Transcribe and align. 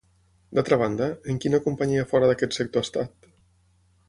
D'altra 0.59 0.79
banda, 0.83 1.09
en 1.33 1.37
quina 1.45 1.59
companyia 1.67 2.07
fora 2.15 2.31
d'aquest 2.33 2.59
sector 2.61 2.85
ha 2.87 2.89
estat? 2.91 3.31